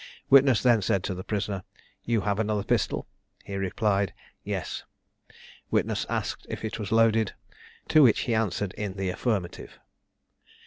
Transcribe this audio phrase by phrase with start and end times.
[0.31, 1.61] Witness then said to the prisoner,
[2.05, 3.05] "You have another pistol?"
[3.45, 4.83] He replied, "Yes."
[5.69, 7.33] Witness asked if it was loaded?
[7.89, 9.79] to which he answered in the affirmative.